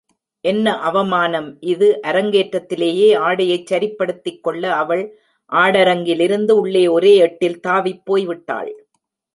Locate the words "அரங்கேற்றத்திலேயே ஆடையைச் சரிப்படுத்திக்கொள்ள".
2.03-4.63